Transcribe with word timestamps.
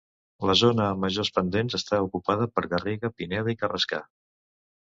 La 0.49 0.53
zona 0.61 0.87
amb 0.93 1.03
majors 1.03 1.29
pendents 1.35 1.77
està 1.79 1.99
ocupada 2.07 2.49
per 2.57 2.65
garriga, 2.75 3.15
pineda 3.21 3.55
i 3.55 3.61
carrascar. 3.63 4.05